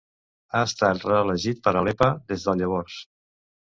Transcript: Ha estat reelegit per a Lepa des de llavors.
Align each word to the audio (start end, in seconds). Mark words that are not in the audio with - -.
Ha 0.59 0.63
estat 0.69 1.05
reelegit 1.11 1.63
per 1.69 1.77
a 1.83 1.87
Lepa 1.91 2.11
des 2.35 2.51
de 2.51 2.61
llavors. 2.61 3.03